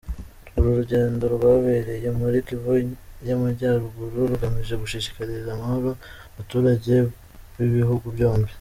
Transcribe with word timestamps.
Uru 0.57 0.69
rugendo 0.77 1.23
rwabereye 1.35 2.07
muri 2.19 2.37
Kivu 2.47 2.71
y’Amajyaruguru 3.27 4.17
rugamije 4.31 4.73
gushishikariza 4.81 5.49
amahoro 5.53 5.89
abaturage 6.29 6.93
b’ibihugu 7.57 8.05
byombi. 8.15 8.49